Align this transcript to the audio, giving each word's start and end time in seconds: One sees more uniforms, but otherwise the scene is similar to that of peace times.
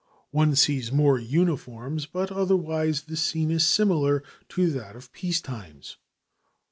One 0.31 0.55
sees 0.55 0.91
more 0.91 1.19
uniforms, 1.19 2.07
but 2.07 2.31
otherwise 2.31 3.03
the 3.03 3.15
scene 3.15 3.51
is 3.51 3.67
similar 3.67 4.23
to 4.49 4.71
that 4.71 4.95
of 4.95 5.11
peace 5.13 5.39
times. 5.41 5.97